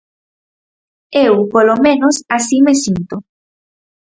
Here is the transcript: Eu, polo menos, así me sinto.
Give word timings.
Eu, 1.25 1.33
polo 1.53 1.75
menos, 1.85 2.15
así 2.35 2.57
me 2.65 2.73
sinto. 2.83 3.15